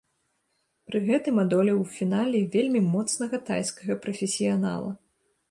Пры 0.89 1.01
гэтым 1.09 1.35
адолеў 1.43 1.77
у 1.81 1.83
фінале 1.97 2.39
вельмі 2.57 2.81
моцнага 2.95 3.43
тайскага 3.53 4.01
прафесіянала. 4.07 4.91